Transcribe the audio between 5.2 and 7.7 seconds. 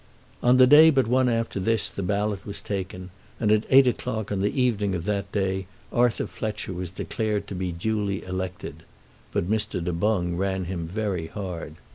day Arthur Fletcher was declared to